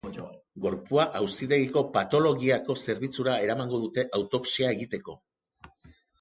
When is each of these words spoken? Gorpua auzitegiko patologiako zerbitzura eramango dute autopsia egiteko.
Gorpua 0.61 1.03
auzitegiko 1.19 1.83
patologiako 1.97 2.77
zerbitzura 2.87 3.37
eramango 3.45 3.83
dute 3.85 4.07
autopsia 4.21 4.73
egiteko. 4.79 5.17